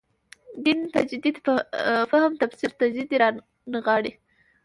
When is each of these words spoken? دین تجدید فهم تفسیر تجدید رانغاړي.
دین 0.65 0.79
تجدید 0.95 1.35
فهم 2.11 2.31
تفسیر 2.41 2.71
تجدید 2.81 3.09
رانغاړي. 3.21 4.11